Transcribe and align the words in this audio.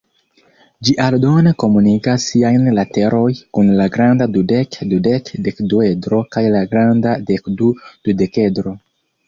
Ĝi 0.87 0.93
aldone 1.07 1.51
komunigas 1.63 2.25
siajn 2.29 2.65
lateroj 2.79 3.27
kun 3.59 3.69
la 3.81 3.87
granda 3.97 4.29
dudek-dudek-dekduedro 4.39 6.25
kaj 6.37 6.47
la 6.59 6.65
granda 6.75 7.17
dekdu-dudekedro. 7.31 8.79